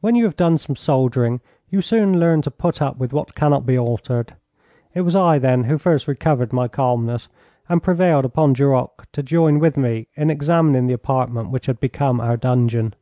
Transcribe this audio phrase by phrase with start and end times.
[0.00, 3.66] When you have done some soldiering, you soon learn to put up with what cannot
[3.66, 4.36] be altered.
[4.94, 7.28] It was I, then, who first recovered my calmness,
[7.68, 12.20] and prevailed upon Duroc to join with me in examining the apartment which had become
[12.20, 12.94] our dungeon.